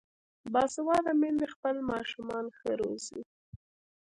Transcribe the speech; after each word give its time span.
باسواده 0.53 1.11
میندې 1.21 1.47
خپل 1.53 1.75
ماشومان 1.91 2.45
ښه 2.57 2.69
روزي. 2.79 3.21